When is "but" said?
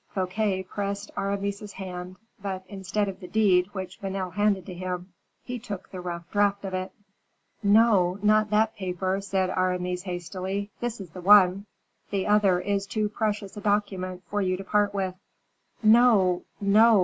2.41-2.63